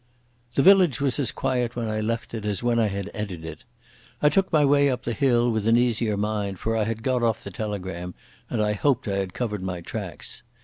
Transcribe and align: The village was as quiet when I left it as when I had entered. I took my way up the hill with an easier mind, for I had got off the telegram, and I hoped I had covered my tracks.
The 0.55 0.63
village 0.63 0.99
was 0.99 1.19
as 1.19 1.31
quiet 1.31 1.75
when 1.75 1.87
I 1.87 2.01
left 2.01 2.33
it 2.33 2.43
as 2.43 2.63
when 2.63 2.79
I 2.79 2.87
had 2.87 3.11
entered. 3.13 3.65
I 4.19 4.29
took 4.29 4.51
my 4.51 4.65
way 4.65 4.89
up 4.89 5.03
the 5.03 5.13
hill 5.13 5.51
with 5.51 5.67
an 5.67 5.77
easier 5.77 6.17
mind, 6.17 6.57
for 6.57 6.75
I 6.75 6.85
had 6.85 7.03
got 7.03 7.21
off 7.21 7.43
the 7.43 7.51
telegram, 7.51 8.15
and 8.49 8.63
I 8.63 8.73
hoped 8.73 9.07
I 9.07 9.17
had 9.17 9.35
covered 9.35 9.61
my 9.61 9.79
tracks. 9.79 10.41